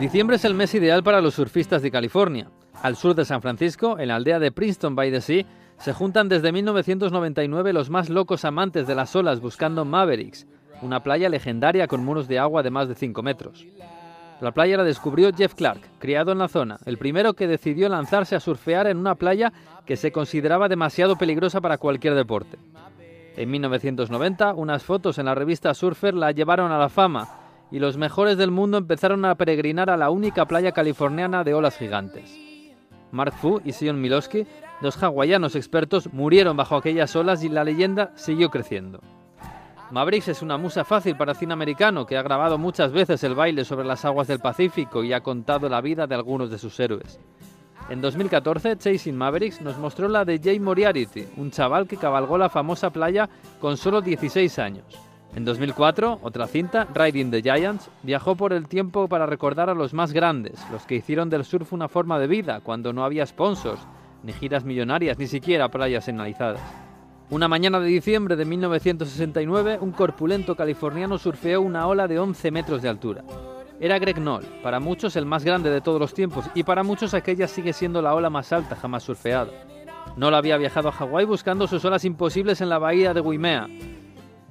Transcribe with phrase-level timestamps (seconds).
[0.00, 2.48] Diciembre es el mes ideal para los surfistas de California.
[2.82, 5.44] Al sur de San Francisco, en la aldea de Princeton by the Sea,
[5.76, 10.46] se juntan desde 1999 los más locos amantes de las olas buscando Mavericks,
[10.80, 13.66] una playa legendaria con muros de agua de más de 5 metros.
[14.40, 18.34] La playa la descubrió Jeff Clark, criado en la zona, el primero que decidió lanzarse
[18.34, 19.52] a surfear en una playa
[19.84, 22.56] que se consideraba demasiado peligrosa para cualquier deporte.
[23.36, 27.39] En 1990, unas fotos en la revista Surfer la llevaron a la fama
[27.70, 31.76] y los mejores del mundo empezaron a peregrinar a la única playa californiana de olas
[31.76, 32.36] gigantes.
[33.12, 34.46] Mark Fu y Sion Milowski,
[34.80, 39.00] dos hawaianos expertos, murieron bajo aquellas olas y la leyenda siguió creciendo.
[39.90, 43.64] Mavericks es una musa fácil para cine americano que ha grabado muchas veces el baile
[43.64, 47.18] sobre las aguas del Pacífico y ha contado la vida de algunos de sus héroes.
[47.88, 52.48] En 2014, Chasing Mavericks nos mostró la de Jay Moriarty, un chaval que cabalgó la
[52.48, 53.28] famosa playa
[53.60, 55.09] con solo 16 años.
[55.36, 59.94] En 2004, otra cinta, Riding the Giants, viajó por el tiempo para recordar a los
[59.94, 63.80] más grandes, los que hicieron del surf una forma de vida cuando no había sponsors,
[64.24, 66.60] ni giras millonarias, ni siquiera playas señalizadas.
[67.30, 72.82] Una mañana de diciembre de 1969, un corpulento californiano surfeó una ola de 11 metros
[72.82, 73.22] de altura.
[73.78, 77.14] Era Greg Knoll, para muchos el más grande de todos los tiempos, y para muchos
[77.14, 79.52] aquella sigue siendo la ola más alta jamás surfeada.
[80.16, 83.68] Knoll había viajado a Hawái buscando sus olas imposibles en la bahía de Waimea,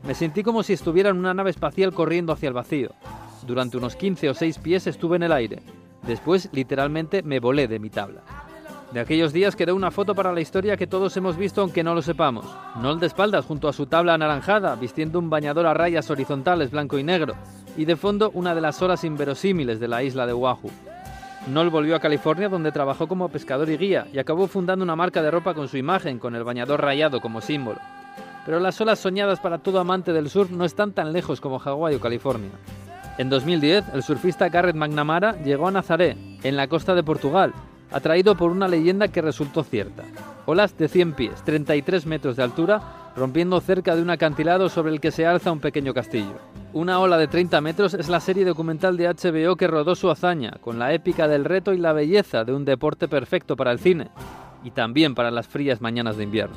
[0.04, 2.90] me sentí como si estuviera en una nave espacial corriendo hacia el vacío.
[3.46, 5.62] Durante unos 15 o 6 pies estuve en el aire.
[6.04, 8.22] Después, literalmente, me volé de mi tabla.
[8.92, 11.94] De aquellos días quedó una foto para la historia que todos hemos visto aunque no
[11.94, 12.46] lo sepamos.
[12.82, 16.98] Noel de espaldas junto a su tabla anaranjada, vistiendo un bañador a rayas horizontales blanco
[16.98, 17.36] y negro,
[17.78, 20.72] y de fondo una de las olas inverosímiles de la isla de Oahu.
[21.48, 25.22] Noel volvió a California donde trabajó como pescador y guía y acabó fundando una marca
[25.22, 27.80] de ropa con su imagen, con el bañador rayado como símbolo
[28.46, 31.96] pero las olas soñadas para todo amante del surf no están tan lejos como Hawái
[31.96, 32.52] o California.
[33.18, 37.54] En 2010, el surfista Garrett McNamara llegó a Nazaré, en la costa de Portugal,
[37.92, 40.04] atraído por una leyenda que resultó cierta.
[40.46, 45.02] Olas de 100 pies, 33 metros de altura, rompiendo cerca de un acantilado sobre el
[45.02, 46.40] que se alza un pequeño castillo.
[46.72, 50.54] Una ola de 30 metros es la serie documental de HBO que rodó su hazaña,
[50.62, 54.10] con la épica del reto y la belleza de un deporte perfecto para el cine,
[54.64, 56.56] y también para las frías mañanas de invierno.